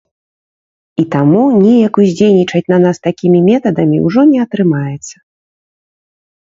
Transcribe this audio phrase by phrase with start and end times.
[1.03, 5.15] І таму неяк уздзейнічаць на нас такімі метадамі ўжо не атрымаецца.